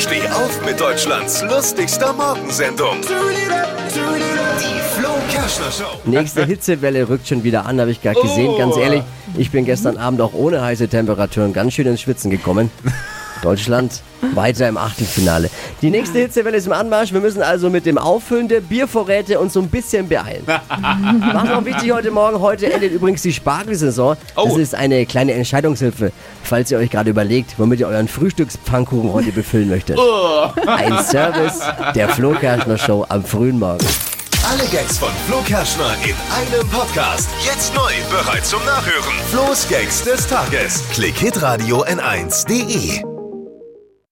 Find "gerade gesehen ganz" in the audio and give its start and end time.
8.00-8.78